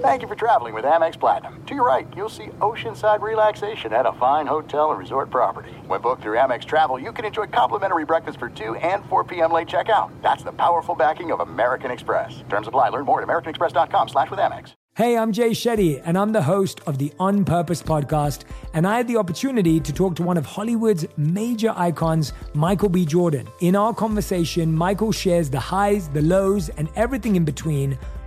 [0.00, 1.62] Thank you for traveling with Amex Platinum.
[1.66, 5.70] To your right, you'll see oceanside relaxation at a fine hotel and resort property.
[5.86, 9.52] When booked through Amex Travel, you can enjoy complimentary breakfast for 2 and 4 p.m.
[9.52, 10.10] late checkout.
[10.20, 12.42] That's the powerful backing of American Express.
[12.48, 12.88] Terms apply.
[12.88, 14.72] Learn more at americanexpress.com slash with Amex.
[14.96, 18.42] Hey, I'm Jay Shetty, and I'm the host of the On Purpose podcast.
[18.74, 23.06] And I had the opportunity to talk to one of Hollywood's major icons, Michael B.
[23.06, 23.46] Jordan.
[23.60, 27.96] In our conversation, Michael shares the highs, the lows, and everything in between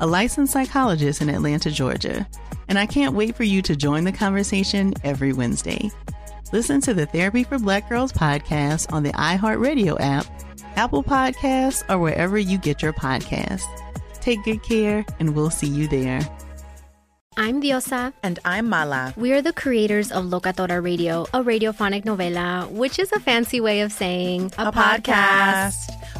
[0.00, 2.26] a licensed psychologist in Atlanta, Georgia,
[2.68, 5.90] and I can't wait for you to join the conversation every Wednesday.
[6.52, 10.26] Listen to the Therapy for Black Girls podcast on the iHeartRadio app,
[10.76, 13.62] Apple Podcasts, or wherever you get your podcasts.
[14.20, 16.20] Take good care, and we'll see you there.
[17.36, 18.12] I'm Diosa.
[18.22, 19.14] And I'm Mala.
[19.16, 23.80] We are the creators of Locatora Radio, a radiophonic novela, which is a fancy way
[23.80, 25.72] of saying a, a podcast.
[25.72, 26.19] podcast.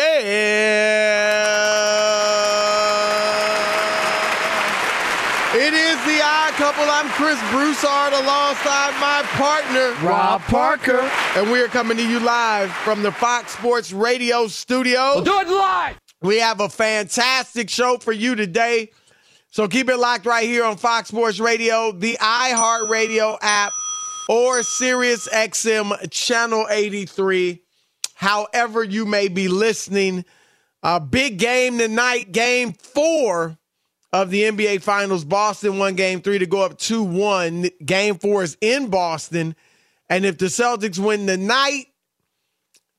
[5.56, 6.84] It is the odd couple.
[6.84, 11.00] I'm Chris Broussard alongside my partner, Rob Parker.
[11.38, 15.14] And we are coming to you live from the Fox Sports Radio studio.
[15.16, 15.98] We'll do it live.
[16.22, 18.92] We have a fantastic show for you today.
[19.52, 23.72] So keep it locked right here on Fox Sports Radio, the iHeartRadio app,
[24.30, 27.62] or Sirius XM Channel 83.
[28.14, 30.24] However, you may be listening.
[30.84, 33.58] A big game tonight, game four
[34.14, 35.26] of the NBA Finals.
[35.26, 37.70] Boston won game three to go up 2 1.
[37.84, 39.56] Game four is in Boston.
[40.10, 41.88] And if the Celtics win tonight,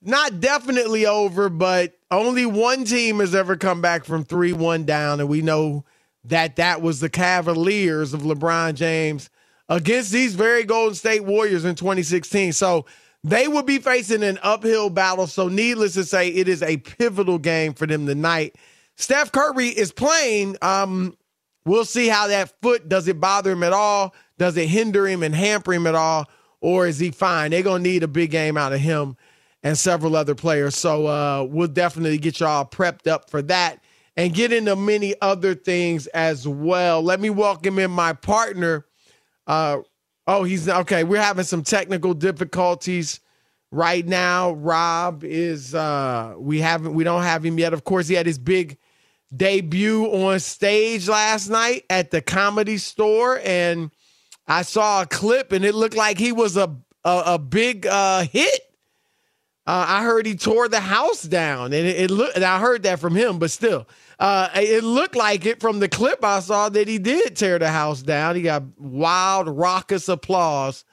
[0.03, 5.21] not definitely over, but only one team has ever come back from 3 1 down.
[5.21, 5.85] And we know
[6.25, 9.31] that that was the Cavaliers of LeBron James
[9.69, 12.53] against these very Golden State Warriors in 2016.
[12.53, 12.87] So
[13.23, 15.27] they will be facing an uphill battle.
[15.27, 18.57] So, needless to say, it is a pivotal game for them tonight.
[18.97, 20.57] Steph Curry is playing.
[20.63, 21.17] Um,
[21.65, 24.15] we'll see how that foot does it bother him at all?
[24.39, 26.27] Does it hinder him and hamper him at all?
[26.63, 27.51] Or is he fine?
[27.51, 29.17] They're going to need a big game out of him
[29.63, 30.77] and several other players.
[30.77, 33.83] So, uh, we'll definitely get y'all prepped up for that
[34.21, 37.01] and get into many other things as well.
[37.01, 38.85] Let me welcome in my partner.
[39.47, 39.79] Uh,
[40.27, 41.05] oh, he's okay.
[41.05, 43.21] We're having some technical difficulties
[43.71, 44.53] right now.
[44.53, 47.73] Rob is uh, we haven't we don't have him yet.
[47.73, 48.77] Of course, he had his big
[49.35, 53.91] debut on stage last night at the comedy store, and
[54.47, 58.25] I saw a clip, and it looked like he was a a, a big uh,
[58.25, 58.70] hit.
[59.71, 62.37] Uh, I heard he tore the house down, and it, it looked.
[62.37, 63.87] I heard that from him, but still,
[64.19, 67.69] uh, it looked like it from the clip I saw that he did tear the
[67.69, 68.35] house down.
[68.35, 70.85] He got wild, raucous applause,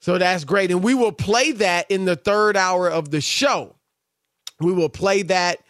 [0.00, 0.70] so that's great.
[0.70, 3.76] And we will play that in the third hour of the show.
[4.60, 5.60] We will play that,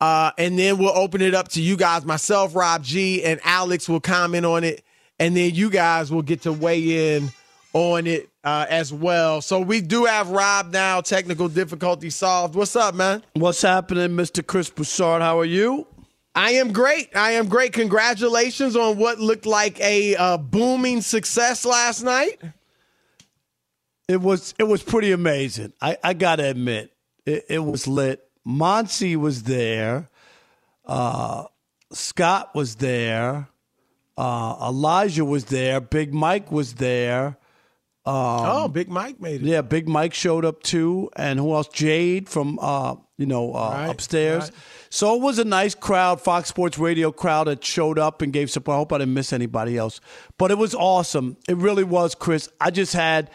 [0.00, 2.04] uh, and then we'll open it up to you guys.
[2.04, 4.84] Myself, Rob G, and Alex will comment on it,
[5.18, 7.32] and then you guys will get to weigh in
[7.72, 9.40] on it uh, as well.
[9.40, 11.00] So we do have Rob now.
[11.00, 12.54] Technical difficulty solved.
[12.54, 13.24] What's up, man?
[13.32, 14.46] What's happening, Mr.
[14.46, 15.22] Chris Broussard?
[15.22, 15.86] How are you?
[16.34, 17.16] I am great.
[17.16, 17.72] I am great.
[17.72, 22.40] Congratulations on what looked like a uh, booming success last night.
[24.08, 25.72] It was it was pretty amazing.
[25.80, 26.92] I, I gotta admit,
[27.24, 28.28] it, it was lit.
[28.44, 30.10] Monty was there.
[30.84, 31.44] Uh,
[31.92, 33.48] Scott was there.
[34.18, 35.80] Uh, Elijah was there.
[35.80, 37.38] Big Mike was there.
[38.06, 39.46] Um, oh, Big Mike made it.
[39.46, 41.68] Yeah, Big Mike showed up too, and who else?
[41.68, 44.44] Jade from uh, you know uh, right, upstairs.
[44.44, 44.52] Right.
[44.90, 48.50] So it was a nice crowd, Fox Sports Radio crowd that showed up and gave
[48.50, 48.74] support.
[48.74, 50.00] I hope I didn't miss anybody else,
[50.36, 51.38] but it was awesome.
[51.48, 52.50] It really was, Chris.
[52.60, 53.30] I just had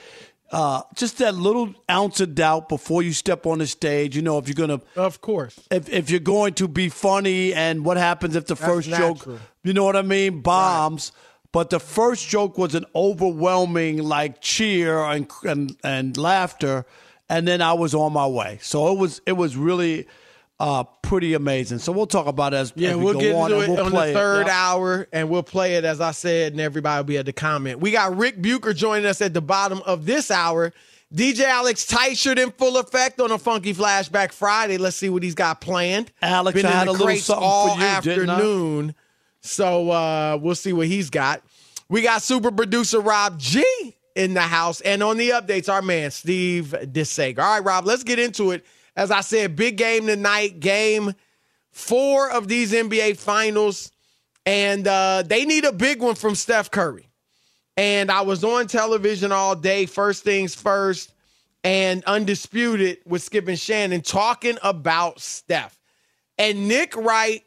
[0.51, 4.15] uh, just that little ounce of doubt before you step on the stage.
[4.15, 7.83] You know, if you're gonna, of course, if if you're going to be funny, and
[7.83, 9.15] what happens if the That's first natural.
[9.15, 11.11] joke, you know what I mean, bombs.
[11.11, 16.85] Right but the first joke was an overwhelming like cheer and and, and laughter,
[17.27, 18.59] and then I was on my way.
[18.61, 20.07] So it was it was really
[20.59, 21.79] uh, pretty amazing.
[21.79, 22.89] So we'll talk about it as yeah.
[22.89, 24.49] As we will get on into it we'll on the third it.
[24.49, 27.79] hour, and we'll play it as I said, and everybody will be able to comment.
[27.79, 30.73] We got Ric Bucher joining us at the bottom of this hour.
[31.13, 34.77] DJ Alex Teichert in full effect on a Funky Flashback Friday.
[34.77, 36.11] Let's see what he's got planned.
[36.21, 38.95] Alex, Been I had a little something all for you, afternoon.
[39.49, 41.43] So uh, we'll see what he's got.
[41.89, 44.81] We got super producer Rob G in the house.
[44.81, 47.39] And on the updates, our man Steve DeSager.
[47.39, 48.65] All right, Rob, let's get into it.
[48.95, 51.13] As I said, big game tonight, game
[51.71, 53.91] four of these NBA finals.
[54.45, 57.07] And uh, they need a big one from Steph Curry.
[57.77, 61.13] And I was on television all day, first things first,
[61.63, 65.79] and undisputed with Skip and Shannon talking about Steph.
[66.37, 67.43] And Nick Wright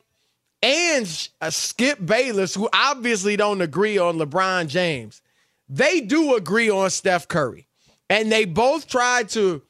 [0.63, 5.21] and uh, Skip Bayless, who obviously don't agree on LeBron James,
[5.69, 7.67] they do agree on Steph Curry.
[8.09, 9.63] And they both tried to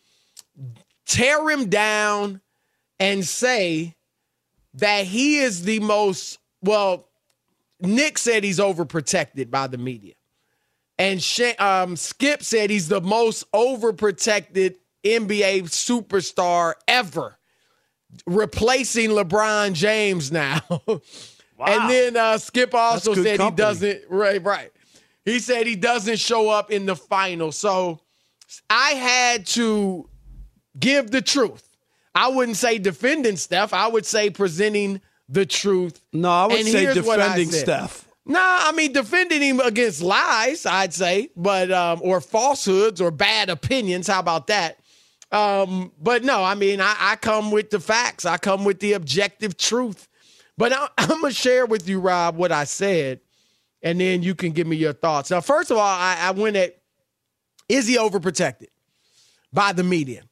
[1.07, 2.41] tear him down
[2.99, 3.95] and say
[4.75, 7.09] that he is the most, well,
[7.81, 10.15] Nick said he's overprotected by the media.
[10.99, 11.25] And
[11.59, 17.39] um, Skip said he's the most overprotected NBA superstar ever
[18.27, 20.61] replacing LeBron James now.
[20.71, 20.99] wow.
[21.67, 23.51] And then uh, Skip also said company.
[23.51, 24.73] he doesn't right right.
[25.25, 27.53] He said he doesn't show up in the final.
[27.53, 28.01] So
[28.69, 30.09] I had to
[30.79, 31.69] give the truth.
[32.15, 33.73] I wouldn't say defending Steph.
[33.73, 36.01] I would say presenting the truth.
[36.13, 38.09] No, I would and say defending Steph.
[38.25, 43.51] Nah, I mean defending him against lies, I'd say, but um, or falsehoods or bad
[43.51, 44.07] opinions.
[44.07, 44.79] How about that?
[45.33, 48.27] Um, but no, I mean, I, I, come with the facts.
[48.27, 50.07] I come with the objective truth.
[50.59, 53.21] But I, I'm gonna share with you, Rob, what I said,
[53.83, 55.31] and then you can give me your thoughts.
[55.31, 56.77] Now, first of all, I, I went at
[57.69, 58.69] is he overprotected
[59.53, 60.23] by the media?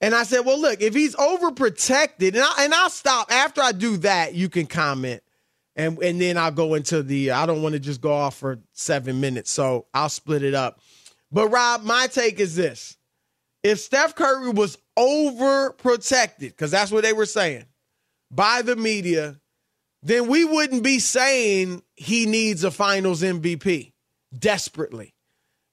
[0.00, 3.72] And I said, well, look, if he's overprotected, and, I, and I'll stop after I
[3.72, 4.34] do that.
[4.34, 5.22] You can comment,
[5.74, 7.30] and and then I'll go into the.
[7.30, 10.80] I don't want to just go off for seven minutes, so I'll split it up.
[11.32, 12.98] But Rob, my take is this
[13.64, 17.64] if Steph Curry was overprotected, because that's what they were saying,
[18.30, 19.40] by the media,
[20.02, 23.92] then we wouldn't be saying he needs a finals MVP
[24.38, 25.14] desperately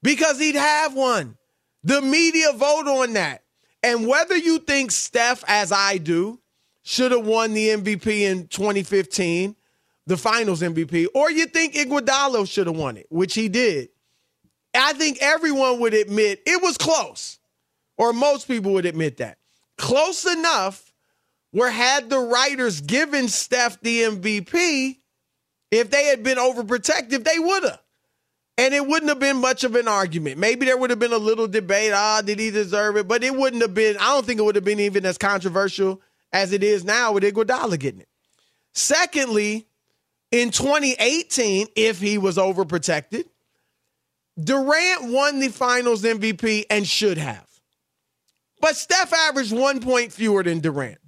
[0.01, 1.37] because he'd have one.
[1.83, 3.43] The media vote on that.
[3.83, 6.39] And whether you think Steph, as I do,
[6.83, 9.55] should have won the MVP in 2015,
[10.07, 13.89] the finals MVP, or you think Iguodala should have won it, which he did,
[14.73, 17.39] I think everyone would admit it was close
[18.01, 19.37] or most people would admit that.
[19.77, 20.91] Close enough
[21.51, 24.97] where had the writers given Steph the MVP,
[25.69, 27.79] if they had been overprotective, they would have.
[28.57, 30.39] And it wouldn't have been much of an argument.
[30.39, 31.91] Maybe there would have been a little debate.
[31.93, 33.07] Ah, did he deserve it?
[33.07, 36.01] But it wouldn't have been, I don't think it would have been even as controversial
[36.33, 38.09] as it is now with Iguodala getting it.
[38.73, 39.67] Secondly,
[40.31, 43.25] in 2018, if he was overprotected,
[44.43, 47.50] Durant won the finals MVP and should have.
[48.61, 50.99] But Steph averaged one point fewer than Durant.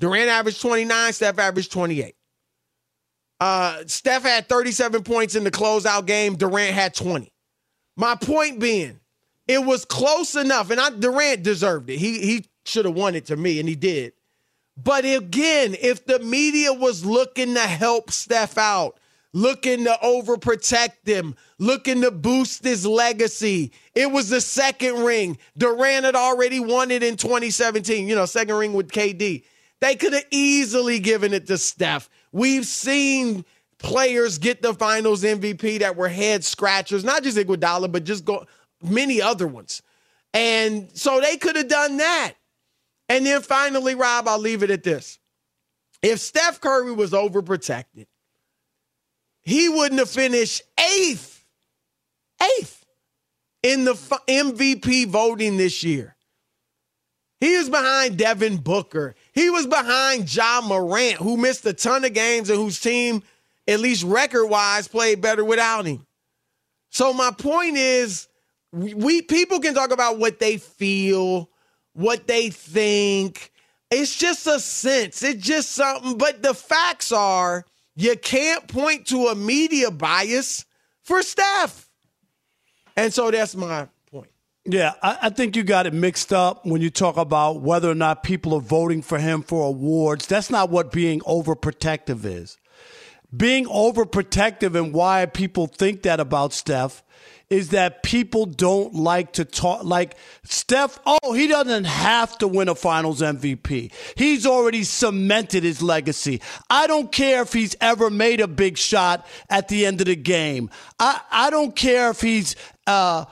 [0.00, 2.14] Durant averaged 29, Steph averaged 28.
[3.38, 6.36] Uh, Steph had 37 points in the closeout game.
[6.36, 7.30] Durant had 20.
[7.96, 8.98] My point being,
[9.46, 11.98] it was close enough, and I, Durant deserved it.
[11.98, 14.12] He he should have won it to me, and he did.
[14.76, 18.98] But again, if the media was looking to help Steph out,
[19.32, 23.72] looking to overprotect him, looking to boost his legacy.
[23.94, 25.38] It was the second ring.
[25.56, 29.44] Durant had already won it in 2017, you know, second ring with KD.
[29.80, 32.08] They could have easily given it to Steph.
[32.32, 33.44] We've seen
[33.78, 38.46] players get the finals MVP that were head scratchers, not just Iguodala, but just go
[38.82, 39.82] many other ones.
[40.32, 42.34] And so they could have done that.
[43.08, 45.18] And then finally, Rob, I'll leave it at this.
[46.02, 48.06] If Steph Curry was overprotected,
[49.46, 51.44] he wouldn't have finished eighth,
[52.42, 52.84] eighth
[53.62, 56.16] in the MVP voting this year.
[57.38, 59.14] He was behind Devin Booker.
[59.32, 63.22] He was behind Ja Morant, who missed a ton of games and whose team,
[63.68, 66.04] at least record wise, played better without him.
[66.90, 68.26] So my point is,
[68.72, 71.50] we people can talk about what they feel,
[71.92, 73.52] what they think.
[73.92, 75.22] It's just a sense.
[75.22, 76.18] It's just something.
[76.18, 77.64] But the facts are
[77.96, 80.66] you can't point to a media bias
[81.02, 81.88] for Steph.
[82.96, 84.28] And so that's my point.
[84.66, 87.94] Yeah, I, I, think you got it mixed up when you talk about whether or
[87.94, 90.26] not people are voting for him for awards.
[90.26, 92.58] That's not what being overprotective is.
[93.34, 97.02] Being overprotective and why people think that about Steph
[97.48, 100.98] is that people don't like to talk like Steph.
[101.06, 103.92] Oh, he doesn't have to win a finals MVP.
[104.16, 106.40] He's already cemented his legacy.
[106.68, 110.16] I don't care if he's ever made a big shot at the end of the
[110.16, 110.70] game.
[110.98, 113.26] I, I don't care if he's, uh,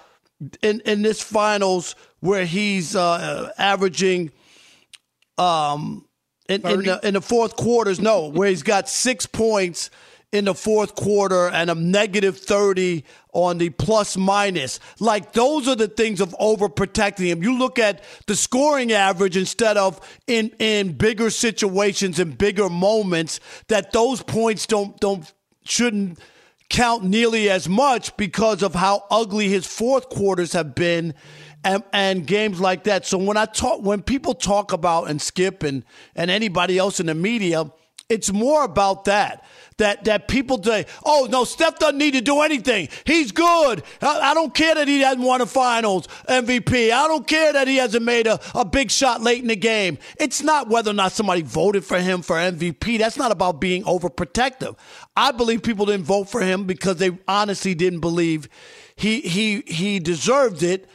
[0.62, 4.30] in, in this finals where he's, uh, averaging,
[5.38, 6.06] um,
[6.48, 9.90] in, in, the, in the fourth quarters, no, where he's got six points
[10.34, 14.80] in the fourth quarter and a negative 30 on the plus minus.
[14.98, 17.40] Like those are the things of overprotecting him.
[17.40, 23.38] You look at the scoring average instead of in in bigger situations and bigger moments
[23.68, 25.32] that those points don't don't
[25.64, 26.18] shouldn't
[26.68, 31.14] count nearly as much because of how ugly his fourth quarters have been
[31.62, 33.06] and, and, games like that.
[33.06, 35.84] So when I talk, when people talk about and Skip and
[36.16, 37.70] and anybody else in the media,
[38.08, 39.44] it's more about that
[39.78, 42.88] that that people say, "Oh no, Steph doesn't need to do anything.
[43.04, 43.82] He's good.
[44.00, 46.90] I, I, don't care that he hasn't won a Finals MVP.
[46.90, 49.98] I don't care that he hasn't made a, a big shot late in the game.
[50.18, 52.98] It's not whether or not somebody voted for him for MVP.
[52.98, 54.76] That's not about being overprotective.
[55.16, 58.48] I believe people didn't vote for him because they honestly didn't believe
[58.96, 60.88] he he he deserved it."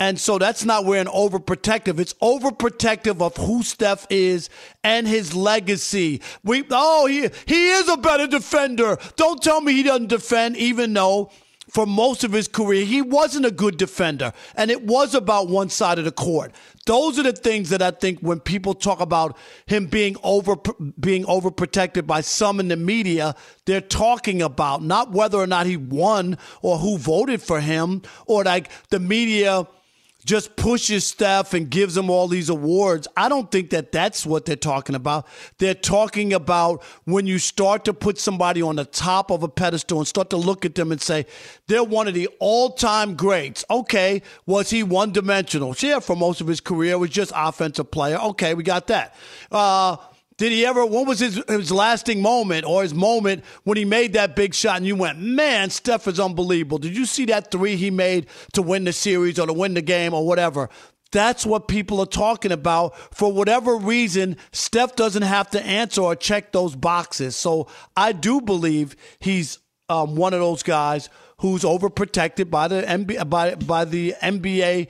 [0.00, 2.00] And so that's not where an overprotective.
[2.00, 4.48] It's overprotective of who Steph is
[4.82, 6.22] and his legacy.
[6.42, 8.96] We oh he he is a better defender.
[9.16, 11.30] Don't tell me he doesn't defend, even though
[11.68, 15.68] for most of his career he wasn't a good defender, and it was about one
[15.68, 16.52] side of the court.
[16.86, 20.56] Those are the things that I think when people talk about him being over
[20.98, 23.34] being overprotected by some in the media,
[23.66, 28.44] they're talking about not whether or not he won or who voted for him or
[28.44, 29.66] like the media
[30.24, 33.08] just pushes stuff and gives them all these awards.
[33.16, 35.26] I don't think that that's what they're talking about.
[35.58, 39.98] They're talking about when you start to put somebody on the top of a pedestal
[39.98, 41.26] and start to look at them and say,
[41.66, 43.64] they're one of the all time greats.
[43.70, 45.74] Okay, was he one dimensional?
[45.78, 48.18] Yeah, for most of his career, was just offensive player.
[48.18, 49.14] Okay, we got that.
[49.50, 49.96] Uh,
[50.40, 54.14] did he ever, what was his, his lasting moment or his moment when he made
[54.14, 56.78] that big shot and you went, man, Steph is unbelievable?
[56.78, 59.82] Did you see that three he made to win the series or to win the
[59.82, 60.70] game or whatever?
[61.12, 62.96] That's what people are talking about.
[63.14, 67.36] For whatever reason, Steph doesn't have to answer or check those boxes.
[67.36, 69.58] So I do believe he's
[69.90, 74.88] um, one of those guys who's overprotected by the NBA, by, by the NBA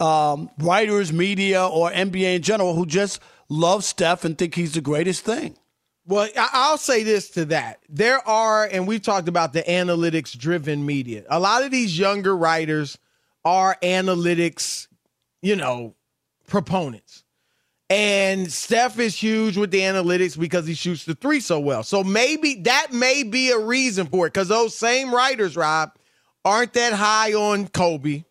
[0.00, 3.20] um, writers, media, or NBA in general, who just
[3.52, 5.56] love Steph and think he's the greatest thing.
[6.04, 7.78] Well, I'll say this to that.
[7.88, 11.24] There are, and we've talked about the analytics driven media.
[11.28, 12.98] A lot of these younger writers
[13.44, 14.88] are analytics,
[15.42, 15.94] you know,
[16.48, 17.22] proponents.
[17.88, 21.82] And Steph is huge with the analytics because he shoots the three so well.
[21.82, 25.92] So maybe that may be a reason for it because those same writers, Rob,
[26.44, 28.24] aren't that high on Kobe,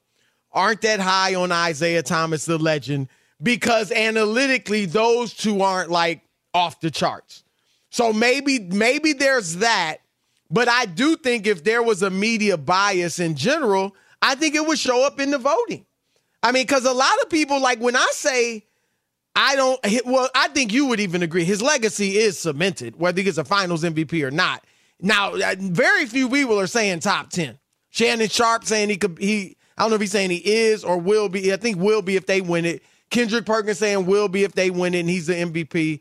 [0.51, 3.07] aren't that high on Isiah Thomas, the legend
[3.41, 6.21] because analytically those two aren't like
[6.53, 7.43] off the charts.
[7.89, 9.97] So maybe maybe there's that,
[10.49, 14.65] but I do think if there was a media bias in general, I think it
[14.65, 15.85] would show up in the voting.
[16.43, 18.63] I mean, because a lot of people like when I say
[19.35, 19.79] I don't.
[20.05, 21.45] Well, I think you would even agree.
[21.45, 24.63] His legacy is cemented, whether he gets a Finals MVP or not.
[24.99, 27.57] Now, uh, very few people are saying top ten.
[27.89, 29.17] Shannon Sharpe saying he could.
[29.19, 29.57] He.
[29.77, 31.53] I don't know if he's saying he is or will be.
[31.53, 32.83] I think will be if they win it.
[33.11, 35.99] Kendrick Perkins saying will be if they win it, and he's the MVP.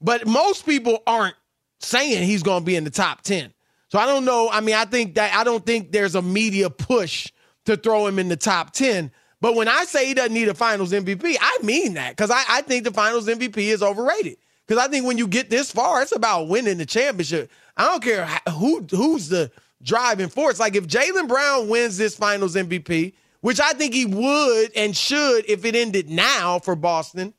[0.00, 1.34] But most people aren't
[1.80, 3.52] saying he's going to be in the top ten.
[3.88, 4.48] So I don't know.
[4.50, 7.32] I mean, I think that I don't think there's a media push
[7.64, 9.10] to throw him in the top ten.
[9.40, 12.42] But when I say he doesn't need a finals MVP, I mean that because I,
[12.48, 14.36] I think the finals MVP is overrated.
[14.66, 17.50] Because I think when you get this far, it's about winning the championship.
[17.76, 19.50] I don't care who who's the
[19.82, 20.60] driving force.
[20.60, 25.48] Like if Jaylen Brown wins this finals MVP, which I think he would and should
[25.48, 27.34] if it ended now for Boston,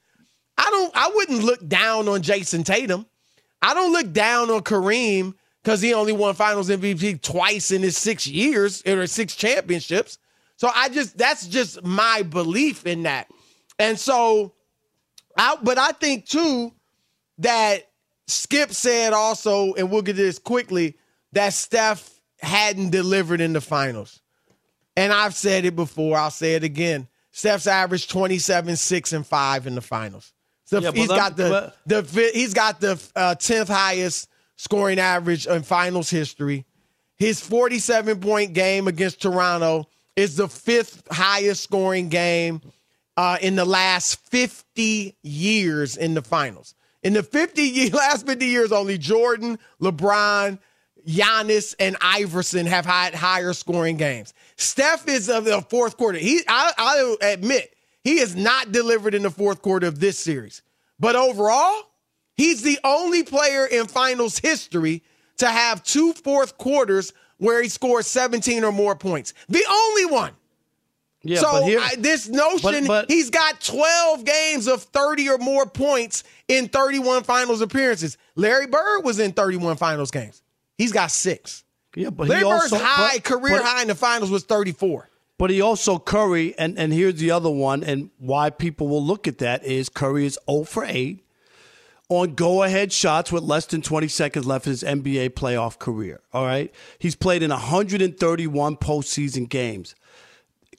[0.58, 3.06] I don't I wouldn't look down on Jayson Tatum.
[3.62, 7.98] I don't look down on Kareem because he only won finals MVP twice in his
[7.98, 10.18] six years or six championships.
[10.58, 13.28] So I just that's just my belief in that.
[13.80, 14.54] And so
[15.38, 16.74] I but I think too
[17.40, 17.90] that
[18.28, 20.98] Skip said also, and we'll get this quickly,
[21.34, 24.21] that Steph hadn't delivered in the finals.
[24.96, 27.08] And I've said it before, I'll say it again.
[27.32, 30.34] Steph's averaged 27, 6, and 5 in the finals.
[30.66, 35.64] So yeah, he's, got the, the, he's got the uh, 10th highest scoring average in
[35.64, 36.66] finals history.
[37.18, 42.62] His 47 point game against Toronto is the fifth highest scoring game
[43.18, 46.74] uh, in the last 50 years in the finals.
[47.04, 50.60] In the 50 last 50 years, only Jordan, LeBron,
[51.08, 54.34] Giannis, and Iverson have had higher scoring games.
[54.58, 56.18] Steph is of the fourth quarter.
[56.18, 60.62] He, I, I'll admit, he has not delivered in the fourth quarter of this series.
[61.00, 61.84] But overall,
[62.36, 65.04] he's the only player in finals history
[65.38, 69.34] to have two fourth quarters where he scores 17 or more points.
[69.50, 70.34] The only one.
[71.24, 75.38] Yeah, so here, I, this notion, but, but, he's got 12 games of 30 or
[75.38, 78.18] more points in 31 finals appearances.
[78.36, 80.42] Larry Bird was in 31 finals games.
[80.82, 81.64] He's got six.
[81.96, 85.10] Yeah, but Larry Bird's also, high but, career high in the finals was 34.
[85.38, 89.28] But he also Curry, and and here's the other one, and why people will look
[89.28, 91.24] at that is Curry is 0 for 8
[92.10, 96.22] on go ahead shots with less than 20 seconds left in his NBA playoff career.
[96.34, 96.74] All right.
[96.98, 99.94] He's played in 131 postseason games.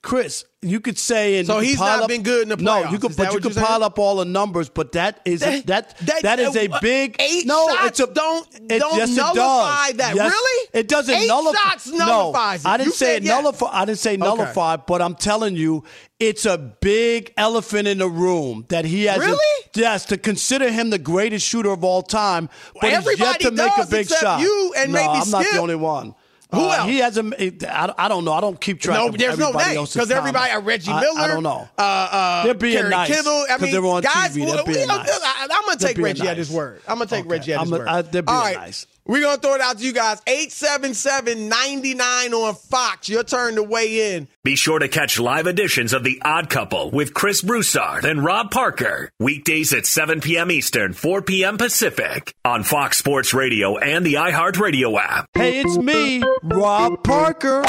[0.02, 2.84] Chris, you could say and so he's not up, been good in the playoffs.
[2.84, 5.64] No, you could, but you could pile up all the numbers, but that is that
[5.68, 7.68] that, that, that is a big eight no.
[7.68, 10.16] Shots it's a don't it, don't yes, nullify it that.
[10.16, 10.68] Yes, really?
[10.74, 11.58] It doesn't eight nullify.
[11.60, 12.74] shots nullifies no, it.
[12.74, 13.32] I didn't you say it yes.
[13.32, 13.66] nullify.
[13.72, 14.82] I didn't say nullify, okay.
[14.88, 15.84] but I'm telling you,
[16.18, 19.20] it's a big elephant in the room that he has.
[19.20, 19.38] Really?
[19.76, 22.48] A, yes, to consider him the greatest shooter of all time,
[22.80, 24.40] but he's yet to make a big shot.
[24.40, 25.32] You and no, maybe I'm Skip.
[25.32, 26.16] not the only one.
[26.52, 26.88] Who uh, else?
[26.88, 27.22] He has a.
[27.66, 28.32] I, I don't know.
[28.32, 28.98] I don't keep track.
[28.98, 30.52] No, of there's no name because everybody.
[30.62, 31.18] Reggie Miller.
[31.18, 31.68] I, I don't know.
[31.78, 33.08] Uh, uh, they're being Kerry nice.
[33.08, 33.46] Kittle.
[33.48, 34.36] I mean, they're on guys.
[34.36, 34.46] TV.
[34.46, 35.08] They're being nice.
[35.22, 36.30] I, am gonna take Reggie nice.
[36.30, 36.82] at his word.
[36.86, 37.28] I'm gonna take okay.
[37.28, 37.88] Reggie at his a, word.
[37.88, 38.56] I, they're being All right.
[38.56, 38.86] nice.
[39.06, 40.20] We're going to throw it out to you guys.
[40.22, 43.08] 877-99 on Fox.
[43.08, 44.28] Your turn to weigh in.
[44.44, 48.50] Be sure to catch live editions of The Odd Couple with Chris Broussard and Rob
[48.50, 49.10] Parker.
[49.18, 50.50] Weekdays at 7 p.m.
[50.50, 51.58] Eastern, 4 p.m.
[51.58, 55.26] Pacific on Fox Sports Radio and the iHeartRadio app.
[55.34, 57.64] Hey, it's me, Rob Parker.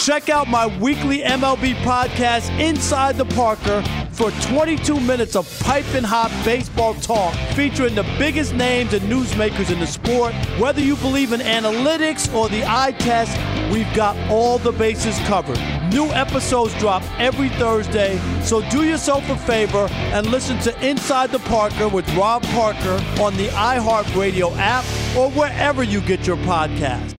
[0.00, 3.82] Check out my weekly MLB podcast, Inside the Parker,
[4.16, 9.78] for 22 minutes of piping hot baseball talk featuring the biggest names and newsmakers in
[9.78, 10.32] the sport.
[10.58, 13.36] Whether you believe in analytics or the eye test,
[13.70, 15.58] we've got all the bases covered.
[15.92, 21.38] New episodes drop every Thursday, so do yourself a favor and listen to Inside the
[21.40, 24.84] Parker with Rob Parker on the iHeartRadio app
[25.16, 27.14] or wherever you get your podcast.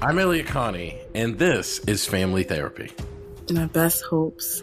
[0.00, 2.90] I'm Elliot Connie, and this is Family Therapy.
[3.50, 4.62] My best hopes,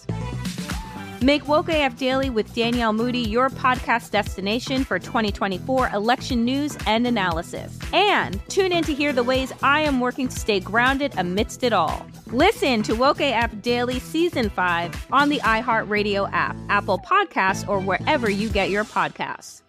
[1.23, 7.05] Make Woke AF Daily with Danielle Moody your podcast destination for 2024 election news and
[7.05, 7.77] analysis.
[7.93, 11.73] And tune in to hear the ways I am working to stay grounded amidst it
[11.73, 12.07] all.
[12.25, 18.27] Listen to Woke AF Daily Season 5 on the iHeartRadio app, Apple Podcasts, or wherever
[18.27, 19.61] you get your podcasts.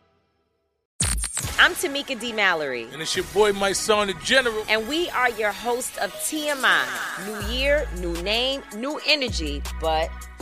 [1.58, 2.32] I'm Tamika D.
[2.32, 2.88] Mallory.
[2.92, 4.64] And it's your boy, my son, the General.
[4.68, 6.86] And we are your hosts of TMI.
[7.26, 10.10] New year, new name, new energy, but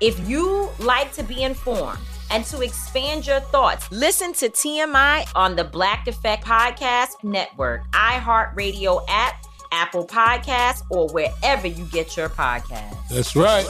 [0.00, 1.98] If you like to be informed
[2.30, 9.04] and to expand your thoughts, listen to TMI on the Black Effect Podcast Network, iHeartRadio
[9.08, 13.08] app, Apple Podcasts, or wherever you get your podcasts.
[13.08, 13.66] That's right.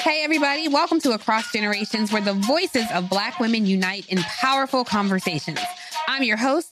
[0.00, 4.84] Hey, everybody, welcome to Across Generations, where the voices of Black women unite in powerful
[4.84, 5.60] conversations.
[6.08, 6.71] I'm your host,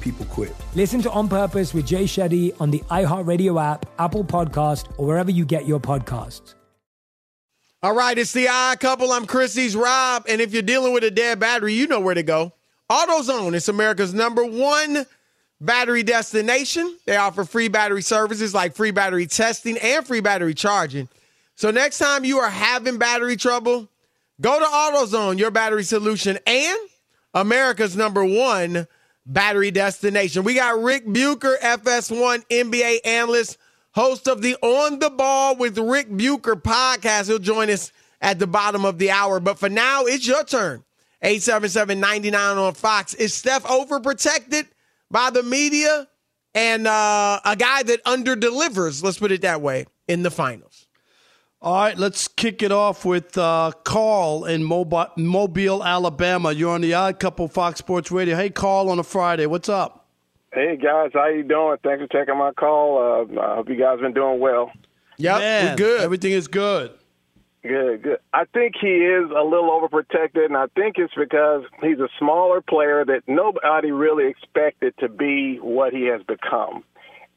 [0.00, 0.54] people quit.
[0.74, 5.30] Listen to On Purpose with Jay Shetty on the iHeartRadio app, Apple Podcast, or wherever
[5.30, 6.54] you get your podcasts.
[7.82, 9.10] All right, it's the odd couple.
[9.10, 12.22] I'm Chrissy's Rob, and if you're dealing with a dead battery, you know where to
[12.22, 12.52] go.
[12.90, 15.06] AutoZone is America's number one
[15.60, 16.98] battery destination.
[17.06, 21.08] They offer free battery services like free battery testing and free battery charging.
[21.54, 23.88] So next time you are having battery trouble,
[24.40, 26.78] go to AutoZone, your battery solution, and
[27.34, 28.86] America's number one
[29.32, 30.42] battery destination.
[30.42, 33.58] We got Ric Bucher, FS1 NBA analyst,
[33.92, 37.28] host of the On the Ball with Ric Bucher podcast.
[37.28, 39.40] He'll join us at the bottom of the hour.
[39.40, 40.84] But for now, it's your turn.
[41.22, 43.14] 877-99 on Fox.
[43.14, 44.66] Is Steph overprotected
[45.10, 46.08] by the media
[46.54, 50.86] and uh, a guy that under delivers, let's put it that way, in the finals?
[51.62, 56.52] All right, let's kick it off with uh, Carl in Mobile, Alabama.
[56.52, 58.34] You're on the Odd Couple Fox Sports Radio.
[58.34, 60.06] Hey, Carl, on a Friday, what's up?
[60.54, 61.76] Hey guys, how you doing?
[61.84, 62.96] Thanks for taking my call.
[62.98, 64.72] Uh, I hope you guys been doing well.
[65.18, 66.00] Yeah, we're good.
[66.00, 66.92] Everything is good.
[67.62, 68.18] Good, good.
[68.32, 72.62] I think he is a little overprotected, and I think it's because he's a smaller
[72.62, 76.84] player that nobody really expected to be what he has become.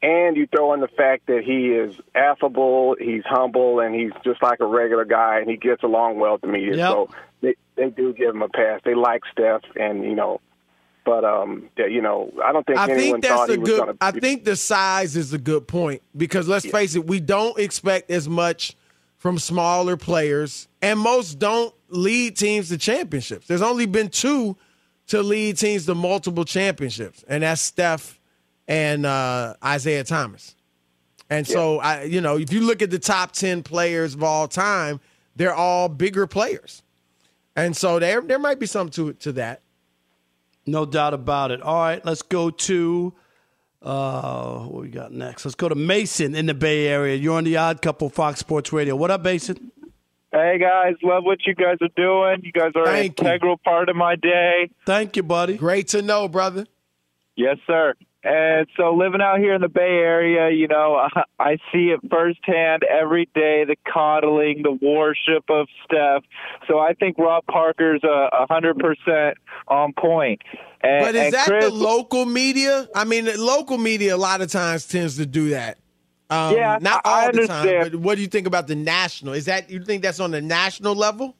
[0.04, 4.42] And you throw in the fact that he is affable, he's humble, and he's just
[4.42, 6.76] like a regular guy, and he gets along well with the media.
[6.76, 6.90] Yep.
[6.90, 7.08] So
[7.40, 8.82] they they do give him a pass.
[8.84, 10.42] They like Steph, and you know,
[11.06, 13.58] but um, yeah, you know, I don't think I anyone think that's thought a he
[13.58, 13.86] was good.
[13.86, 13.96] to.
[14.02, 18.10] I think the size is a good point because let's face it, we don't expect
[18.10, 18.76] as much
[19.16, 23.46] from smaller players, and most don't lead teams to championships.
[23.46, 24.54] There's only been two
[25.06, 28.20] to lead teams to multiple championships, and that's Steph
[28.68, 30.54] and uh, Isiah Thomas.
[31.30, 34.46] And so, I, you know, if you look at the top ten players of all
[34.46, 35.00] time,
[35.36, 36.82] they're all bigger players,
[37.56, 39.62] and so there there might be something to to that.
[40.66, 41.60] No doubt about it.
[41.62, 43.12] All right, let's go to
[43.82, 45.44] uh, what we got next.
[45.44, 47.16] Let's go to Mason in the Bay Area.
[47.16, 48.94] You're on the Odd Couple Fox Sports Radio.
[48.94, 49.72] What up, Mason?
[50.30, 52.40] Hey guys, love what you guys are doing.
[52.44, 53.30] You guys are Thank an you.
[53.32, 54.68] integral part of my day.
[54.84, 55.56] Thank you, buddy.
[55.56, 56.66] Great to know, brother.
[57.36, 57.94] Yes, sir.
[58.24, 62.00] And so living out here in the Bay Area, you know, I, I see it
[62.10, 66.22] firsthand every day, the coddling, the worship of Steph.
[66.66, 69.36] So I think Rob Parker's a a hundred percent
[69.68, 70.40] on point.
[70.82, 72.88] And, But is that Chris, the local media?
[72.94, 75.78] I mean, local media a lot of times tends to do that.
[76.30, 77.66] Um, Yeah, not all the time.
[77.82, 79.34] But what do you think about the national?
[79.34, 81.36] Is that you think that's on the national level?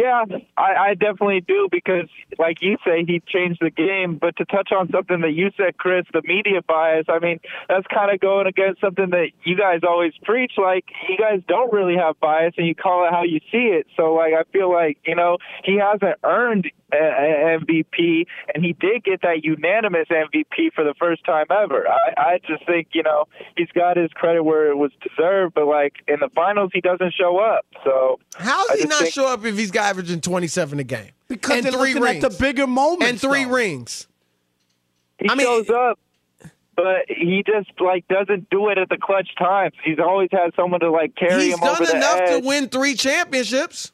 [0.00, 0.24] Yeah,
[0.56, 2.08] I, I definitely do because,
[2.38, 4.16] like you say, he changed the game.
[4.18, 7.86] But to touch on something that you said, Chris, the media bias, I mean, that's
[7.92, 10.52] kind of going against something that you guys always preach.
[10.56, 13.86] Like, you guys don't really have bias and you call it how you see it.
[13.96, 19.04] So, like, I feel like, you know, he hasn't earned an MVP and he did
[19.04, 21.86] get that unanimous MVP for the first time ever.
[21.88, 25.54] I, I just think, you know, he's got his credit where it was deserved.
[25.54, 27.64] But, like, in the finals, he doesn't show up.
[27.84, 31.10] So, How does he not think- show up if he's averaging twenty seven a game?
[31.28, 33.06] Because and they're three looking rings at the bigger moments.
[33.06, 33.50] and three though.
[33.50, 34.06] rings.
[35.18, 35.98] He shows up,
[36.76, 39.74] but he just like doesn't do it at the clutch times.
[39.84, 42.42] He's always had someone to like carry He's him over the He's done enough edge.
[42.42, 43.92] to win three championships.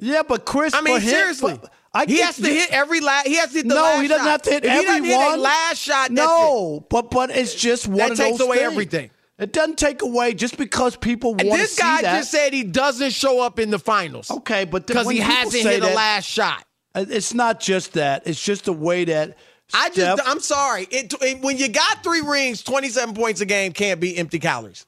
[0.00, 1.58] Yeah, but Chris, I mean, for him- seriously.
[1.60, 3.26] but I he has to you- hit every last.
[3.28, 4.30] He has to hit the no, last he doesn't shot.
[4.30, 5.38] have to hit if he doesn't hit everyone.
[5.38, 8.58] a last shot, that's no, but but it's just one That of takes those away
[8.58, 8.72] things.
[8.72, 9.10] everything.
[9.38, 11.58] It doesn't take away just because people want to see that.
[11.58, 14.30] this guy just said he doesn't show up in the finals.
[14.30, 16.64] Okay, but because he hasn't hit a last shot.
[16.94, 18.26] Uh, It's not just that.
[18.26, 19.36] It's just the way that.
[19.74, 20.88] I just, I'm sorry.
[20.90, 24.86] It, it- when you got three rings, 27 points a game can't be empty calories.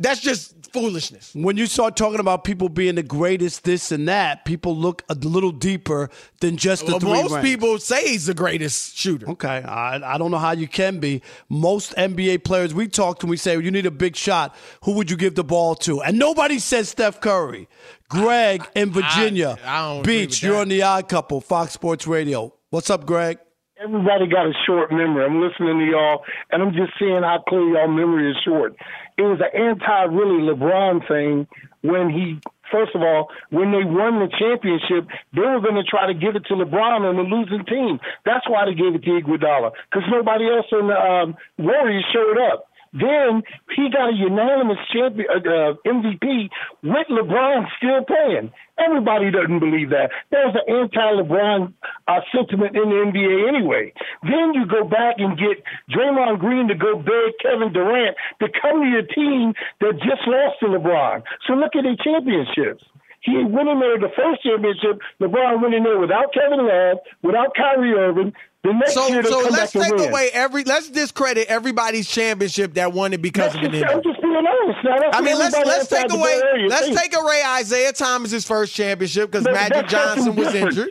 [0.00, 1.32] That's just foolishness.
[1.34, 5.14] When you start talking about people being the greatest, this and that, people look a
[5.14, 6.08] little deeper
[6.40, 7.44] than just the Well, three most rings.
[7.48, 9.28] people say he's the greatest shooter.
[9.30, 11.20] Okay, I, I don't know how you can be.
[11.48, 14.54] Most NBA players we talk to, we say you need a big shot.
[14.84, 16.00] Who would you give the ball to?
[16.02, 17.68] And nobody says Steph Curry.
[18.08, 20.42] Greg in Virginia, I don't Beach.
[20.42, 22.54] You're on the Odd Couple, Fox Sports Radio.
[22.70, 23.38] What's up, Greg?
[23.82, 25.24] Everybody got a short memory.
[25.24, 28.74] I'm listening to y'all, and I'm just seeing how clear y'all memory is short.
[29.18, 31.48] It was an anti-really LeBron thing
[31.82, 32.38] when he,
[32.70, 36.36] first of all, when they won the championship, they were going to try to give
[36.36, 37.98] it to LeBron on the losing team.
[38.24, 42.38] That's why they gave it to Iguodala because nobody else in the um, Warriors showed
[42.38, 42.70] up.
[42.92, 43.42] Then
[43.76, 46.48] he got a unanimous champion uh, uh, MVP
[46.82, 48.52] with LeBron still playing.
[48.78, 50.10] Everybody doesn't believe that.
[50.30, 51.72] There's an anti-LeBron
[52.06, 53.92] uh, sentiment in the NBA anyway.
[54.22, 58.82] Then you go back and get Draymond Green to go beg Kevin Durant to come
[58.82, 61.22] to your team that just lost to LeBron.
[61.46, 62.84] So look at their championships.
[63.20, 65.02] He went in there the first championship.
[65.20, 68.32] LeBron went in there without Kevin Love, without Kyrie Irving.
[68.64, 70.64] The next So, year so let's take away every.
[70.64, 73.84] Let's discredit everybody's championship that won it because of an injury.
[73.84, 74.78] I'm just being honest.
[74.84, 77.00] Now, I mean, let's let's take away let's thinks.
[77.00, 80.76] take away Isiah Thomas's first championship because Magic Johnson was different.
[80.76, 80.90] injured.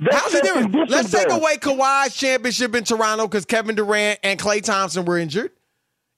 [0.00, 0.90] That's How's it something different?
[0.90, 5.18] Let's different, take away Kawhi's championship in Toronto because Kevin Durant and Klay Thompson were
[5.18, 5.52] injured.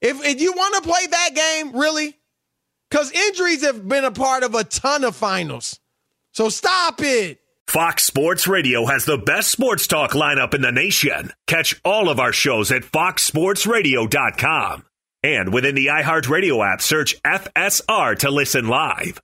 [0.01, 2.17] If if you want to play that game, really,
[2.89, 5.79] because injuries have been a part of a ton of finals.
[6.31, 7.39] So stop it.
[7.67, 11.33] Fox Sports Radio has the best sports talk lineup in the nation.
[11.47, 14.85] Catch all of our shows at foxsportsradio.com.
[15.21, 19.19] And within the iHeartRadio app, search FSR to listen live.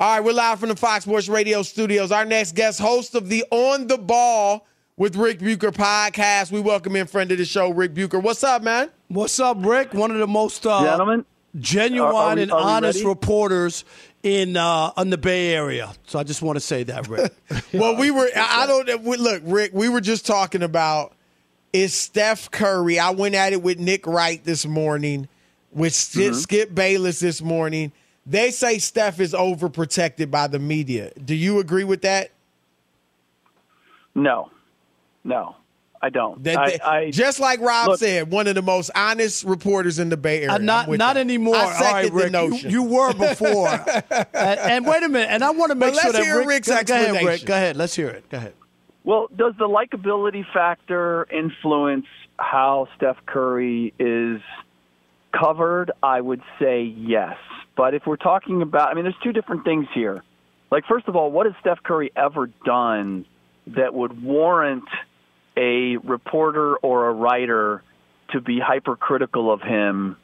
[0.00, 2.12] All right, we're live from the Fox Sports Radio studios.
[2.12, 6.50] Our next guest, host of the On the Ball with Ric Bucher podcast.
[6.50, 8.20] We welcome in friend of the show, Ric Bucher.
[8.20, 8.88] What's up, man?
[9.08, 9.92] What's up, Ric?
[9.92, 11.26] One of the most uh, Gentlemen,
[11.58, 13.08] genuine are- are we- and honest ready?
[13.08, 13.84] reporters
[14.22, 15.92] in uh, in the Bay Area.
[16.06, 17.32] So I just want to say that, Ric.
[17.72, 18.28] Well, we were.
[18.36, 19.02] I don't.
[19.04, 19.70] we- Look, Ric.
[19.74, 21.14] We were just talking about
[21.72, 22.98] is Steph Curry.
[22.98, 25.28] I went at it with Nick Wright this morning,
[25.72, 26.36] with Skip, Mhm.
[26.36, 27.92] Skip Bayless this morning.
[28.24, 31.12] They say Steph is overprotected by the media.
[31.24, 32.30] Do you agree with that?
[34.14, 34.50] No,
[35.24, 35.56] no,
[36.02, 36.42] I don't.
[36.44, 39.98] That I, they- I- just like Rob look, said, one of the most honest reporters
[39.98, 40.52] in the Bay Area.
[40.52, 41.20] Uh, not I'm not that.
[41.20, 41.56] anymore.
[41.56, 42.26] I second the Rick.
[42.26, 42.70] You, notion.
[42.70, 43.68] you were before.
[44.10, 45.28] and, and wait a minute.
[45.30, 47.24] And I want to But make sure let's that hear Ric, Ric's go, go ahead,
[47.24, 47.44] Ric.
[47.44, 47.76] Go ahead.
[47.76, 48.28] Let's hear it.
[48.30, 48.54] Go ahead.
[49.04, 52.06] Well, does the likability factor influence
[52.38, 54.40] how Steph Curry is
[55.32, 55.90] covered?
[56.02, 57.36] I would say yes.
[57.76, 60.22] But if we're talking about, I mean, there's two different things here.
[60.70, 63.26] Like, first of all, what has Steph Curry ever done
[63.68, 64.84] that would warrant
[65.56, 67.82] a reporter or a writer
[68.30, 70.16] to be hypercritical of him?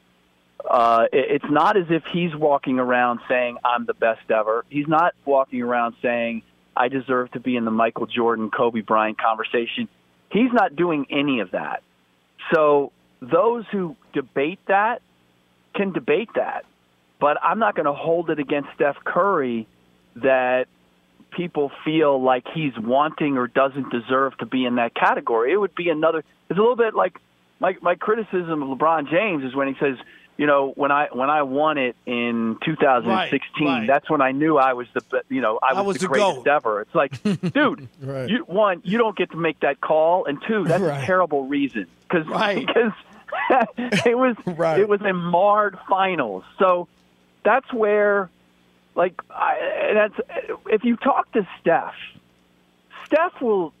[0.69, 4.65] Uh, it- it's not as if he's walking around saying, I'm the best ever.
[4.69, 6.43] He's not walking around saying,
[6.75, 9.87] I deserve to be in the Michael Jordan, Kobe Bryant conversation.
[10.31, 11.83] He's not doing any of that.
[12.53, 12.91] So
[13.21, 15.01] those who debate that
[15.75, 16.65] can debate that.
[17.19, 19.67] But I'm not going to hold it against Steph Curry
[20.15, 20.67] that
[21.35, 25.51] people feel like he's wanting or doesn't deserve to be in that category.
[25.53, 26.19] It would be another.
[26.49, 27.17] It's a little bit like
[27.59, 29.97] my my criticism of LeBron James is when he says,
[30.37, 33.87] you know, when I when I won it in 2016, Right, right.
[33.87, 36.07] that's when I knew I was the be- you know I was, was the the
[36.07, 36.47] greatest GOAT.
[36.47, 36.81] ever.
[36.81, 37.21] It's like,
[37.53, 38.29] dude, Right.
[38.29, 41.03] you one you don't get to make that call, and two that's Right.
[41.03, 42.65] a terrible reason because Right.
[42.67, 42.91] because
[44.05, 44.79] it was Right.
[44.79, 46.43] it was a marred finals.
[46.59, 46.87] So
[47.43, 48.29] that's where,
[48.95, 51.93] like, I, that's if you talk to Steph,
[53.05, 53.73] Steph will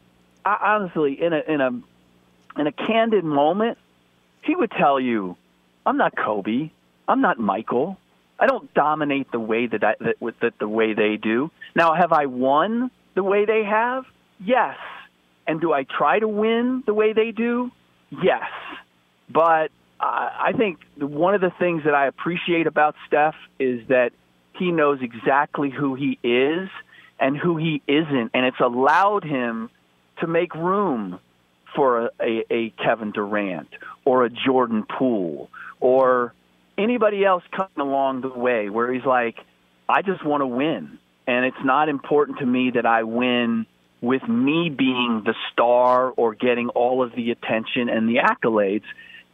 [0.45, 1.71] I- honestly in a in a
[2.59, 3.77] in a candid moment,
[4.41, 5.37] he would tell you,
[5.85, 6.69] "I'm not Kobe.
[7.07, 7.97] I'm not Michael.
[8.39, 11.51] I don't dominate the way that I, that that the way they do.
[11.75, 14.05] Now, have I won the way they have?
[14.39, 14.77] Yes.
[15.45, 17.71] And do I try to win the way they do?
[18.09, 18.49] Yes.
[19.29, 24.11] But I think one of the things that I appreciate about Steph is that
[24.63, 26.69] he knows exactly who he is
[27.19, 29.69] and who he isn't, and it's allowed him
[30.19, 31.19] to make room
[31.75, 33.69] for a, a, a Kevin Durant
[34.05, 35.49] or a Jordan Poole
[35.79, 36.33] or
[36.77, 39.35] anybody else coming along the way where he's like,
[39.89, 40.97] I just want to win.
[41.27, 43.65] And it's not important to me that I win
[44.01, 48.83] with me being the star or getting all of the attention and the accolades.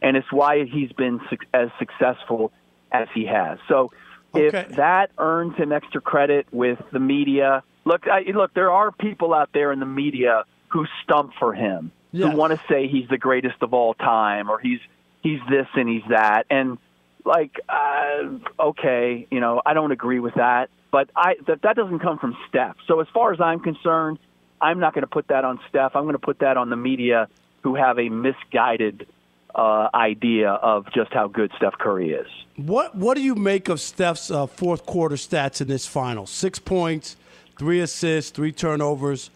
[0.00, 1.20] And it's why he's been
[1.52, 2.52] as successful
[2.92, 3.58] as he has.
[3.68, 3.90] So
[4.34, 4.46] Okay.
[4.46, 9.34] if that earns him extra credit with the media, look, I, look, there are people
[9.34, 12.30] out there in the media who stump for him, Yes.
[12.30, 14.80] who want to say he's the greatest of all time or he's
[15.22, 16.78] he's this and he's that, and
[17.24, 22.00] like, uh, okay, you know, I don't agree with that, but I that that doesn't
[22.00, 22.76] come from Steph.
[22.88, 24.18] So as far as I'm concerned,
[24.60, 25.94] I'm not going to put that on Steph.
[25.94, 27.28] I'm going to put that on the media
[27.62, 29.06] who have a misguided
[29.54, 32.26] uh, idea of just how good Steph Curry is.
[32.56, 36.26] What What do you make of Steph's uh, fourth quarter stats in this final?
[36.26, 37.16] Six points,
[37.58, 39.30] three assists, three turnovers,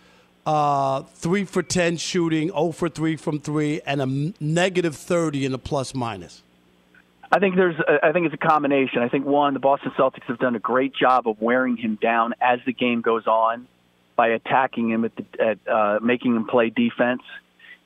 [0.46, 4.07] uh, three for ten shooting, zero for three from three, and a
[4.90, 6.42] thirty in the plus minus.
[7.33, 7.77] I think there's.
[8.03, 9.03] I think it's a combination.
[9.03, 12.35] I think one, the Boston Celtics have done a great job of wearing him down
[12.40, 13.66] as the game goes on
[14.14, 17.22] by attacking him at, the, at uh, making him play defense,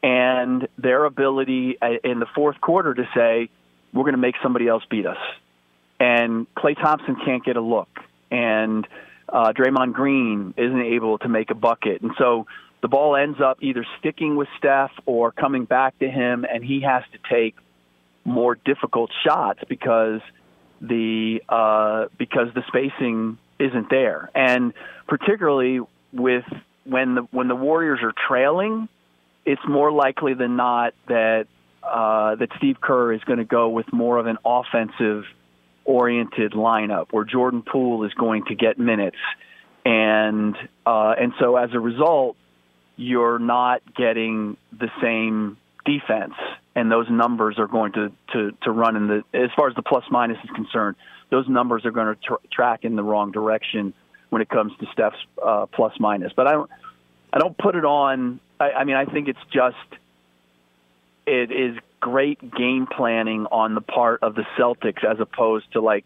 [0.02, 3.50] and their ability uh, in the fourth quarter to say,
[3.92, 5.18] "We're going to make somebody else beat us,"
[5.98, 7.88] and Klay Thompson can't get a look,
[8.30, 8.86] and
[9.28, 12.46] uh, Draymond Green isn't able to make a bucket, and so
[12.80, 16.80] the ball ends up either sticking with Steph or coming back to him, and he
[16.82, 17.56] has to take
[18.24, 20.20] more difficult shots because
[20.80, 24.72] the uh, because the spacing isn't there, and
[25.08, 25.80] particularly
[26.12, 26.44] with
[26.84, 28.88] when the when the Warriors are trailing,
[29.48, 31.46] it's more likely than not that
[31.82, 35.24] uh, that Steve Kerr is going to go with more of an offensive
[35.86, 39.16] oriented lineup where Jordan Poole is going to get minutes,
[39.86, 42.36] and uh, and so as a result,
[42.96, 45.56] you're not getting the same
[45.86, 46.34] defense,
[46.74, 49.82] and those numbers are going to, to, to run in the as far as the
[49.82, 50.96] plus minus is concerned.
[51.30, 53.94] Those numbers are going to tr- track in the wrong direction
[54.28, 56.32] when it comes to Steph's uh, plus minus.
[56.36, 56.70] But I don't
[57.32, 58.40] I don't put it on.
[58.60, 59.76] I, I mean, I think it's just
[61.26, 66.04] it is great game planning on the part of the Celtics as opposed to like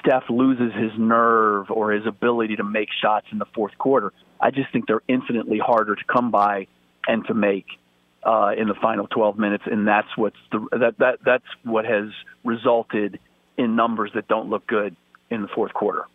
[0.00, 4.12] Steph loses his nerve or his ability to make shots in the fourth quarter.
[4.40, 6.66] I just think they're infinitely harder to come by
[7.06, 7.66] and to make
[8.22, 12.08] uh, in the final 12 minutes, and that's what's the that that that's what has
[12.42, 13.18] resulted
[13.56, 14.96] in numbers that don't look good
[15.30, 16.06] in the fourth quarter.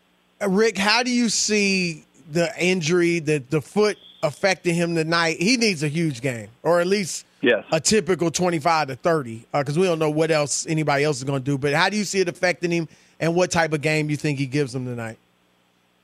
[0.45, 5.37] Ric, how do you see the injury, the the foot affected him tonight?
[5.39, 7.63] He needs a huge game, or at least yes.
[7.71, 11.23] a typical 25 to 30, because uh, we don't know what else anybody else is
[11.23, 11.57] going to do.
[11.57, 12.87] But how do you see it affecting him,
[13.19, 15.17] and what type of game you think he gives them tonight?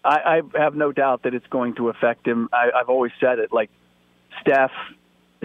[0.04, 2.50] I, I have no doubt that it's going to affect him.
[2.54, 3.52] I, I've always said it.
[3.52, 3.70] Like
[4.42, 4.72] Steph,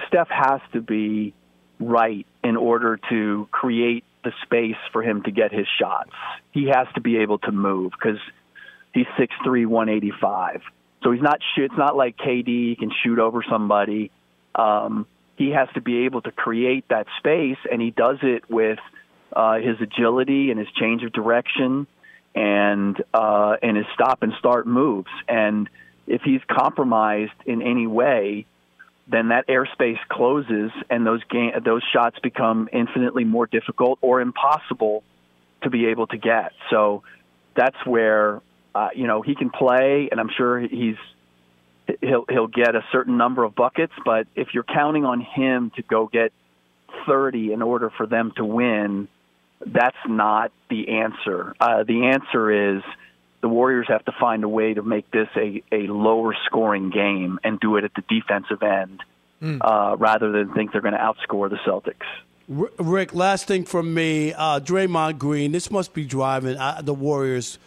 [0.07, 1.33] Steph has to be
[1.78, 6.11] right in order to create the space for him to get his shots.
[6.53, 8.18] He has to be able to move because
[8.93, 10.62] he's 6'3", 185.
[11.03, 11.41] So he's not.
[11.57, 14.11] It's not like KD can shoot over somebody.
[14.55, 18.78] Um, he has to be able to create that space, and he does it with
[19.32, 21.86] uh, his agility and his change of direction
[22.34, 25.11] and uh, and his stop and start moves.
[25.28, 25.68] And
[26.07, 28.47] if he's compromised in any way,
[29.09, 35.03] then that airspace closes, and those game those shots become infinitely more difficult or impossible
[35.62, 36.53] to be able to get.
[36.70, 37.03] So
[37.55, 38.41] that's where
[38.74, 40.96] uh, you know he can play, and I'm sure he's
[42.00, 43.92] he'll he'll get a certain number of buckets.
[44.04, 46.32] But if you're counting on him to go get
[47.06, 49.08] 30 in order for them to win,
[49.64, 51.54] that's not the answer.
[51.60, 52.82] Uh, the answer is
[53.40, 57.38] the Warriors have to find a way to make this a, a lower scoring game
[57.42, 59.02] and do it at the defensive end
[59.40, 59.58] mm.
[59.60, 62.06] uh, rather than think they're going to outscore the Celtics.
[62.48, 65.52] Ric, last thing from me, uh, Draymond Green.
[65.52, 67.58] This must be driving uh, the Warriors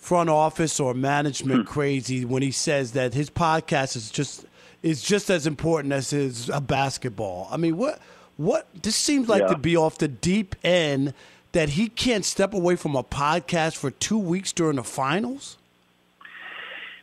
[0.00, 1.72] front office or management hmm.
[1.72, 4.46] crazy when he says that his podcast is just
[4.82, 7.46] is just as important as his uh, basketball.
[7.50, 8.00] I mean, what
[8.36, 9.48] what this seems like yeah.
[9.48, 11.12] to be off the deep end
[11.52, 15.58] that he can't step away from a podcast for two weeks during the finals?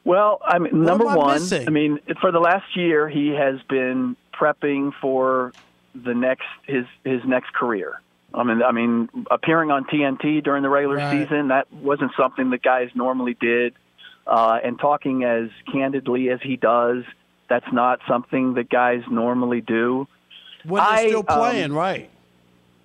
[0.03, 1.67] Well, I mean, number I one, missing?
[1.67, 5.53] I mean, for the last year, he has been prepping for
[5.93, 8.01] the next his his next career.
[8.37, 11.11] I mean, I mean, appearing on TNT during the regular right.
[11.11, 13.73] season that wasn't something that guys normally did,
[14.27, 17.03] uh, and talking as candidly as he does,
[17.49, 20.07] that's not something that guys normally do.
[20.63, 22.09] When they're I, still playing, um, right?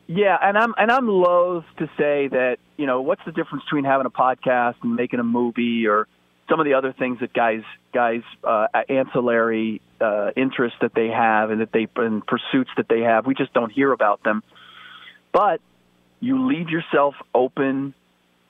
[0.07, 3.85] Yeah, and I'm and I'm loath to say that you know what's the difference between
[3.85, 6.09] having a podcast and making a movie or
[6.49, 7.63] some of the other things that guys
[7.95, 13.01] guys uh, ancillary uh, interests that they have and that they and pursuits that they
[13.01, 13.27] have.
[13.27, 14.43] We just don't hear about them.
[15.33, 15.61] But
[16.21, 17.95] you leave yourself open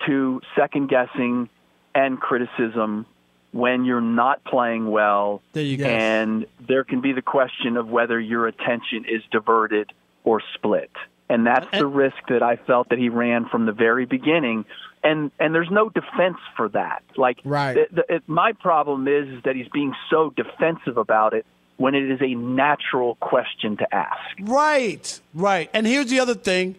[0.06, 1.48] to second guessing
[1.94, 3.06] and criticism
[3.52, 5.42] when you're not playing well.
[5.52, 5.84] There you.
[5.84, 9.92] And there can be the question of whether your attention is diverted
[10.24, 10.90] or split.
[11.28, 14.66] And that's the risk that I felt that he ran from the very beginning.
[15.02, 17.02] And and there's no defense for that.
[17.16, 17.74] Like right.
[17.74, 21.94] The, the, it, my problem is, is that he's being so defensive about it when
[21.94, 24.20] it is a natural question to ask.
[24.40, 25.70] Right, right.
[25.72, 26.76] And here's the other thing,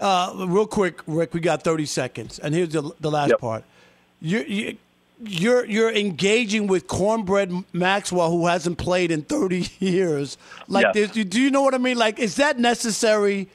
[0.00, 1.34] uh, real quick, Ric.
[1.34, 3.40] We got 30 seconds, and here's the, the last yep.
[3.40, 3.64] part.
[4.20, 4.76] You, you,
[5.22, 10.36] you're you're engaging with Cornbread Maxwell, who hasn't played in 30 years.
[10.68, 11.10] Like yes.
[11.10, 11.96] do you know what I mean?
[11.96, 13.48] Like, is that necessary?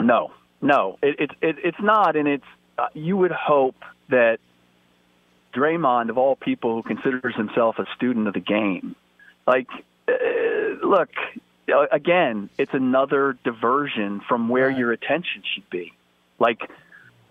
[0.00, 2.44] No, no, it, it, it it's not, and it's
[2.78, 3.76] uh, you would hope
[4.10, 4.38] that
[5.54, 8.94] Draymond, of all people, who considers himself a student of the game,
[9.48, 9.68] like,
[10.06, 11.08] uh, look,
[11.72, 14.78] uh, again, it's another diversion from where right.
[14.78, 15.92] your attention should be.
[16.38, 16.60] Like,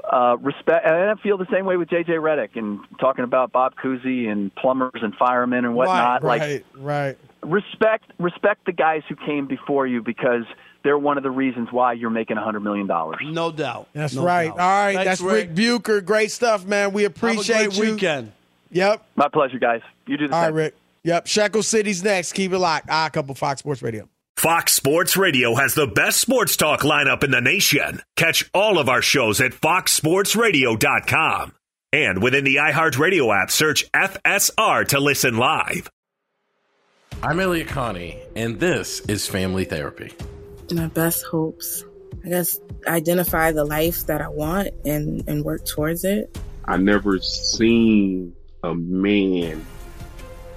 [0.03, 3.76] uh, respect, and I feel the same way with JJ Redick and talking about Bob
[3.76, 6.24] Cousy and plumbers and firemen and whatnot.
[6.24, 7.18] Right, like, right.
[7.43, 10.43] Respect, respect the guys who came before you because
[10.84, 13.20] they're one of the reasons why you're making a hundred million dollars.
[13.24, 13.89] No doubt.
[13.93, 14.47] That's no right.
[14.47, 14.59] Doubt.
[14.59, 15.49] All right, Thanks, that's Ric.
[15.49, 16.01] Ric Bucher.
[16.01, 16.93] Great stuff, man.
[16.93, 17.93] We appreciate Have a great you.
[17.93, 18.32] Weekend.
[18.72, 19.05] Yep.
[19.15, 19.82] My pleasure, guys.
[20.07, 20.53] You do the All same.
[20.55, 20.76] right, Ric.
[21.08, 21.28] Yep.
[21.28, 22.34] Shekel City's next.
[22.34, 22.88] Keep it locked.
[22.89, 24.10] Ah, couple Fox Sports Radio.
[24.36, 28.01] Fox Sports Radio has the best sports talk lineup in the nation.
[28.18, 31.53] Catch all of our shows at foxsportsradio.com.
[31.93, 35.89] And within the iHeartRadio app, search FSR to listen live.
[37.24, 40.12] I'm Elliot Connie, and this is Family Therapy.
[40.72, 41.86] My best hopes.
[42.26, 46.38] I guess identify the life that I want and, and work towards it.
[46.66, 49.66] I never seen a man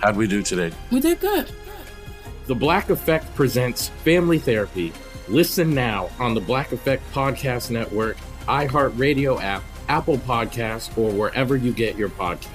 [0.00, 0.72] How'd we do today?
[0.90, 1.50] We did good.
[2.46, 4.92] The Black Effect presents Family Therapy.
[5.26, 11.72] Listen now on the Black Effect Podcast Network, iHeartRadio app, Apple Podcasts, or wherever you
[11.72, 12.54] get your podcasts.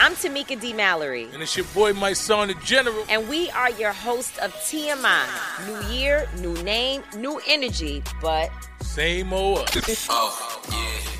[0.00, 0.72] I'm Tamika D.
[0.72, 1.28] Mallory.
[1.32, 3.04] And it's your boy, my son, the General.
[3.08, 5.26] And we are your host of TMI.
[5.66, 8.50] New year, new name, new energy, but.
[8.80, 9.68] Same old.
[10.08, 11.19] oh, yeah.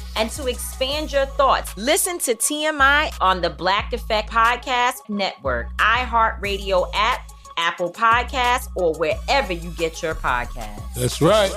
[0.15, 6.89] and to expand your thoughts, listen to TMI on the Black Effect Podcast Network, iHeartRadio
[6.93, 10.93] app, Apple Podcasts, or wherever you get your podcasts.
[10.95, 11.51] That's right.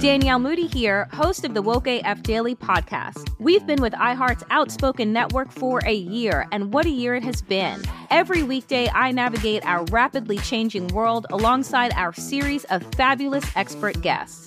[0.00, 3.28] Danielle Moody here, host of the Woke AF Daily podcast.
[3.38, 7.42] We've been with iHeart's Outspoken Network for a year, and what a year it has
[7.42, 7.82] been.
[8.08, 14.46] Every weekday, I navigate our rapidly changing world alongside our series of fabulous expert guests.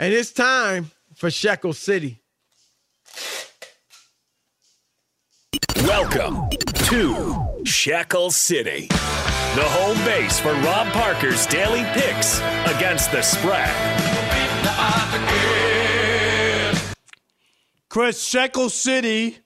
[0.00, 2.22] And it's time for Shekel City.
[5.78, 6.48] Welcome
[6.84, 12.38] to Shekel City, the home base for Rob Parker's daily picks
[12.76, 13.74] against the spread.
[17.88, 19.38] Chris, Shekel City,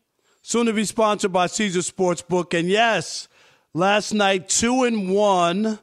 [0.43, 2.53] soon to be sponsored by Caesar Sportsbook.
[2.59, 3.27] And yes,
[3.73, 5.79] last night, two and one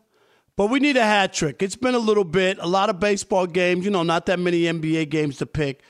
[0.60, 1.64] but we need a hat trick.
[1.64, 4.64] It's been a little bit, a lot of baseball games, you know, not that many
[4.64, 5.82] NBA games to pick.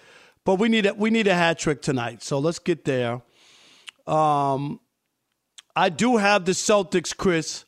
[0.46, 2.22] But we need a, we need a hat trick tonight.
[2.22, 3.24] So let's get there.
[4.06, 4.80] Um,
[5.76, 7.66] I do have the Celtics, Chris,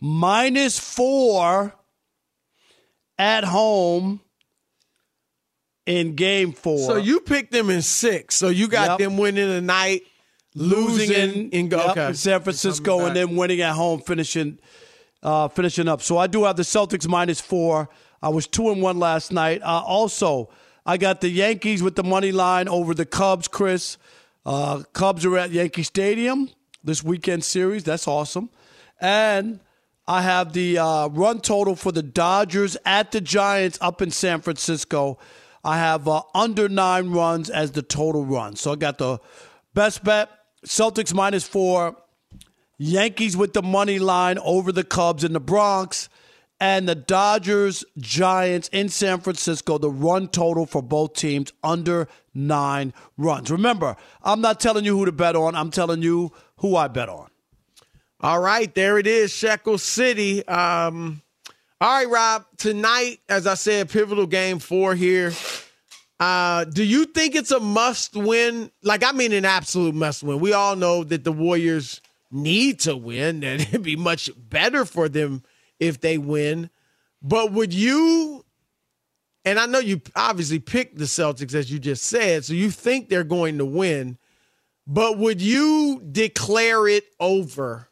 [0.00, 1.74] minus four
[3.18, 4.20] at home
[5.86, 6.86] in game four.
[6.86, 8.36] So you picked them in six.
[8.36, 8.98] So you got yep.
[9.00, 10.02] them winning tonight,
[10.54, 12.06] losing, losing in, in, yep, okay.
[12.06, 14.60] in San Francisco, and then winning at home, finishing–
[15.24, 16.02] uh, finishing up.
[16.02, 17.88] So I do have the Celtics minus four.
[18.22, 19.62] I was two and one last night.
[19.62, 20.50] Uh, also,
[20.86, 23.96] I got the Yankees with the money line over the Cubs, Chris.
[24.46, 26.50] Uh, Cubs are at Yankee Stadium
[26.84, 27.84] this weekend series.
[27.84, 28.50] That's awesome.
[29.00, 29.60] And
[30.06, 34.42] I have the uh, run total for the Dodgers at the Giants up in San
[34.42, 35.18] Francisco.
[35.64, 38.56] I have uh, under nine runs as the total run.
[38.56, 39.18] So I got the
[39.72, 40.28] best bet
[40.66, 41.96] Celtics minus four,
[42.78, 46.08] Yankees with the money line over the Cubs in the Bronx,
[46.60, 49.78] and the Dodgers Giants in San Francisco.
[49.78, 53.50] The run total for both teams under nine runs.
[53.50, 57.08] Remember, I'm not telling you who to bet on, I'm telling you who I bet
[57.08, 57.28] on.
[58.20, 60.46] All right, there it is, Shekel City.
[60.46, 61.20] Um,
[61.80, 62.46] all right, Rob.
[62.56, 65.32] Tonight, as I said, pivotal game four here.
[66.18, 68.70] Uh, do you think it's a must win?
[68.82, 70.40] Like, I mean, an absolute must win.
[70.40, 72.00] We all know that the Warriors
[72.34, 75.42] need to win, and it'd be much better for them
[75.78, 76.70] if they win.
[77.22, 78.44] But would you,
[79.44, 83.08] and I know you obviously picked the Celtics, as you just said, so you think
[83.08, 84.18] they're going to win,
[84.86, 87.88] but would you declare it over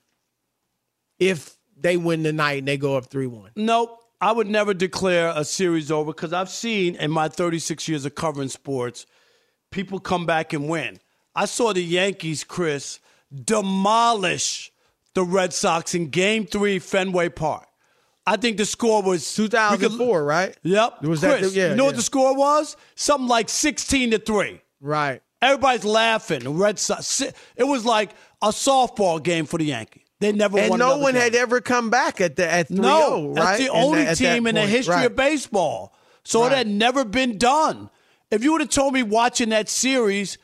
[1.19, 3.53] if they win tonight and they go up 3 1?
[3.57, 3.99] Nope.
[4.21, 8.15] I would never declare a series over because I've seen in my 36 years of
[8.15, 9.05] covering sports,
[9.73, 11.01] people come back and win.
[11.35, 13.01] I saw the Yankees, Chris,
[13.33, 14.73] demolish
[15.15, 17.67] the Red Sox in game three, Fenway Park.
[18.27, 20.57] I think the score was 2004, right?
[20.63, 21.03] Yep.
[21.03, 22.77] Was Chris, that yeah, you know what the score was?
[22.95, 24.61] Something like 16 to 3.
[24.81, 25.21] Right.
[25.41, 26.41] Everybody's laughing.
[26.45, 27.21] The Red Sox.
[27.21, 28.11] It was like
[28.41, 30.05] a softball game for the Yankees.
[30.21, 31.23] They never And no one game.
[31.23, 33.35] had ever come back at the at 3 No, right?
[33.35, 35.07] that's the only team in the history Right.
[35.07, 35.93] of baseball.
[36.23, 36.53] So Right.
[36.53, 37.91] it had never been done.
[38.31, 40.39] If you would have told me watching that series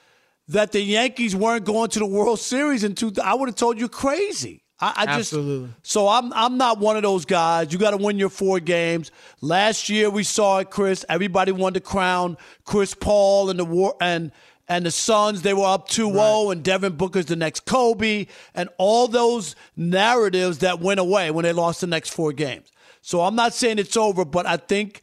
[0.48, 3.78] that the Yankees weren't going to the World Series in two, I would have told
[3.78, 4.64] you crazy.
[4.80, 5.70] I, I just Absolutely.
[5.82, 7.72] so I'm I'm not one of those guys.
[7.72, 9.10] You got to win your four games.
[9.40, 11.04] Last year we saw it, Chris.
[11.08, 14.30] Everybody wanted to crown Chris Paul and the war and
[14.68, 15.42] and the Suns.
[15.42, 20.78] They were up 2-0 and Devin Booker's the next Kobe and all those narratives that
[20.78, 22.70] went away when they lost the next four games.
[23.00, 25.00] So I'm not saying it's over, but I think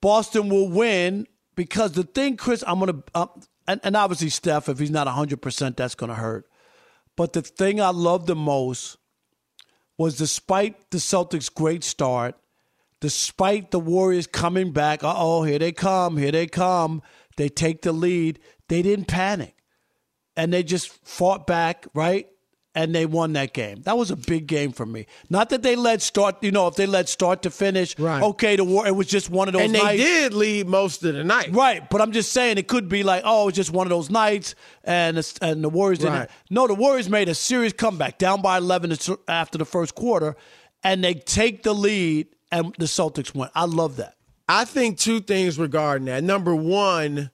[0.00, 3.26] Boston will win because the thing, Chris, I'm gonna uh,
[3.72, 6.46] and, and obviously Steph, if he's not 100, percent that's gonna hurt.
[7.16, 8.96] But the thing I love the most
[9.98, 12.36] was despite the Celtics' great start,
[13.00, 17.02] despite the Warriors coming back, uh oh, here they come, here they come,
[17.36, 19.56] they take the lead, they didn't panic.
[20.36, 22.26] And they just fought back, right?
[22.74, 23.82] And they won that game.
[23.82, 25.06] That was a big game for me.
[25.28, 28.22] Not that they led start, you know, if they led start to finish, Right.
[28.22, 30.02] okay, the war it was just one of those And they nights.
[30.02, 31.50] did lead most of the night.
[31.52, 34.08] Right, but I'm just saying it could be like, oh, it's just one of those
[34.08, 34.54] nights,
[34.84, 36.14] and and the Warriors didn't.
[36.14, 36.30] Right.
[36.48, 38.96] No, the Warriors made a serious comeback, down by 11
[39.28, 40.34] after the first quarter,
[40.82, 43.50] and they take the lead, and the Celtics win.
[43.54, 44.14] I love that.
[44.48, 46.24] I think two things regarding that.
[46.24, 47.30] Number one,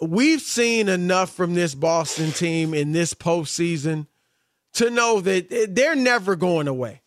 [0.00, 4.06] we've seen enough from this Boston team in this postseason
[4.74, 7.02] to know that they're never going away.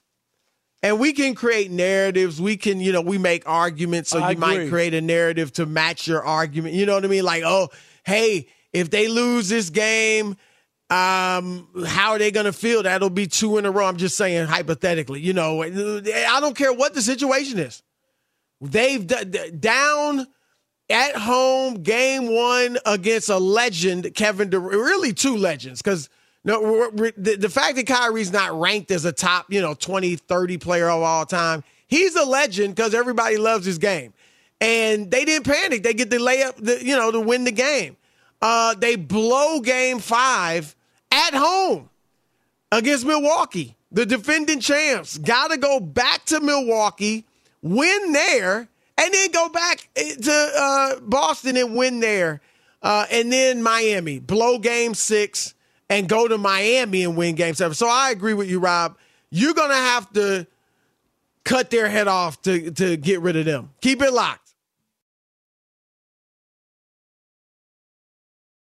[0.83, 2.41] And we can create narratives.
[2.41, 4.09] We can, you know, we make arguments.
[4.09, 6.73] So I you might create a narrative to match your argument.
[6.73, 7.23] You know what I mean?
[7.23, 7.69] Like, oh,
[8.03, 10.37] hey, if they lose this game,
[10.89, 12.83] um, how are they going to feel?
[12.83, 13.85] That'll be two in a row.
[13.85, 15.21] I'm just saying hypothetically.
[15.21, 17.83] You know, I don't care what the situation is.
[18.59, 20.27] They've d- down
[20.89, 24.73] at home game one against a legend, Kevin Durant.
[24.73, 26.09] Really, two legends because
[26.43, 29.73] no, we're- we're- the, the fact that Kyrie's not ranked as a top, you know,
[29.73, 34.13] 20, 30 player of all time, he's a legend because everybody loves his game.
[34.59, 35.81] And they didn't panic.
[35.83, 37.97] They get the layup, the, you know, to win the game.
[38.41, 40.75] Uh, they blow game five
[41.11, 41.89] at home
[42.71, 45.17] against Milwaukee, the defending champs.
[45.17, 47.25] Got to go back to Milwaukee,
[47.61, 48.67] win there,
[48.97, 52.41] and then go back to uh, Boston and win there.
[52.83, 55.53] Uh, and then Miami, blow game six
[55.91, 57.75] and go to Miami and win game seven.
[57.75, 58.97] So I agree with you, Rob.
[59.29, 60.47] You're going to have to
[61.43, 63.71] cut their head off to, to get rid of them.
[63.81, 64.53] Keep it locked.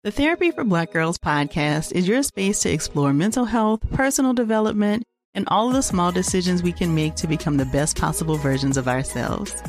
[0.03, 5.05] The Therapy for Black Girls podcast is your space to explore mental health, personal development,
[5.35, 8.79] and all of the small decisions we can make to become the best possible versions
[8.79, 9.63] of ourselves.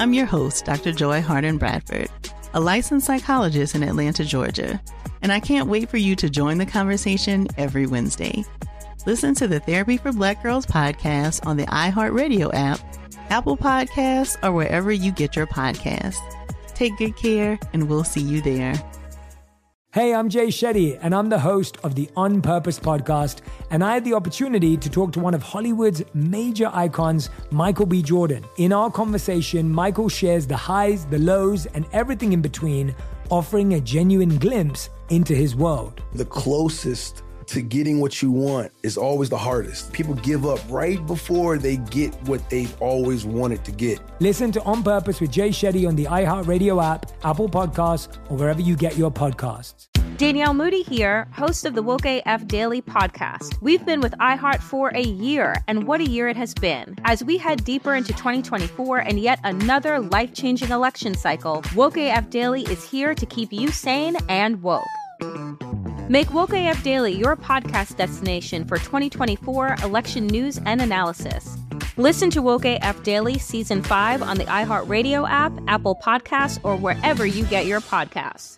[0.00, 0.90] I'm your host, Dr.
[0.90, 2.08] Joy Harden Bradford,
[2.54, 4.82] a licensed psychologist in Atlanta, Georgia,
[5.22, 8.44] and I can't wait for you to join the conversation every Wednesday.
[9.06, 12.80] Listen to the Therapy for Black Girls podcast on the iHeartRadio app,
[13.30, 16.18] Apple Podcasts, or wherever you get your podcasts.
[16.74, 18.74] Take good care, and we'll see you there.
[19.90, 23.40] Hey, I'm Jay Shetty, and I'm the host of the On Purpose podcast.
[23.70, 28.02] And I had the opportunity to talk to one of Hollywood's major icons, Michael B.
[28.02, 28.44] Jordan.
[28.58, 32.94] In our conversation, Michael shares the highs, the lows, and everything in between,
[33.30, 36.02] offering a genuine glimpse into his world.
[36.14, 39.92] The closest to getting what you want is always the hardest.
[39.92, 44.00] People give up right before they get what they've always wanted to get.
[44.20, 48.60] Listen to On Purpose with Jay Shetty on the iHeartRadio app, Apple Podcasts, or wherever
[48.60, 49.88] you get your podcasts.
[50.18, 53.54] Danielle Moody here, host of the Woke AF Daily podcast.
[53.62, 56.96] We've been with iHeart for a year, and what a year it has been.
[57.04, 62.30] As we head deeper into 2024 and yet another life changing election cycle, Woke AF
[62.30, 64.82] Daily is here to keep you sane and woke.
[66.08, 71.58] Make Woke AF Daily your podcast destination for 2024 election news and analysis.
[71.98, 77.26] Listen to Woke AF Daily Season 5 on the iHeartRadio app, Apple Podcasts, or wherever
[77.26, 78.56] you get your podcasts.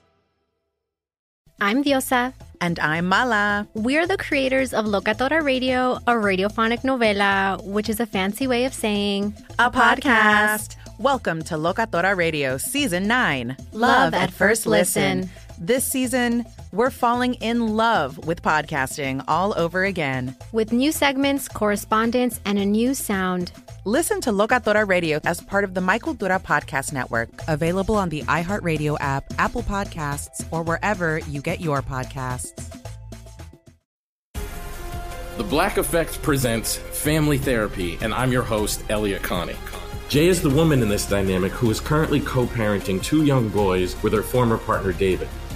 [1.61, 2.35] I'm Diosa.
[2.61, 3.67] And I'm Mala.
[3.75, 8.73] We're the creators of Locatora Radio, a radiophonic novela, which is a fancy way of
[8.73, 10.77] saying a podcast.
[11.01, 15.23] Welcome to Locatora Radio Season 9 Love, Love at, at, First listen.
[15.23, 15.31] listen.
[15.63, 20.35] This season, we're falling in love with podcasting all over again.
[20.53, 23.53] With new segments, correspondence, and a new sound.
[23.85, 28.23] Listen to Locatora Radio as part of the Mic Cultura Podcast Network, available on the
[28.23, 32.55] iHeartRadio app, Apple Podcasts, or wherever you get your podcasts.
[35.37, 39.57] The Black Effect presents Family Therapy, and I'm your host, Elliot Connie.
[40.09, 44.03] Jay is the woman in this dynamic who is currently co parenting two young boys
[44.03, 45.29] with her former partner, David.